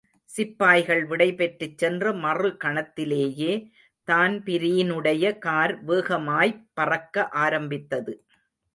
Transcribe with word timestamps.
சிப்பாய்கள் 0.29 1.03
விடைபெற்றுச் 1.05 1.77
சென்ற 1.77 2.13
மறுகணத்திலேயே 2.15 3.51
தான்பிரீனுடைய 4.07 5.37
கார் 5.39 5.85
வேகமாய்ப் 5.85 6.61
பறக்க 6.73 7.27
ஆரம்பித்தது. 7.39 8.13